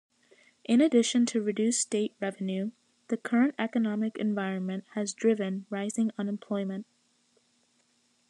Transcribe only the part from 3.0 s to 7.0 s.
the current economic environment has driven rising unemployment.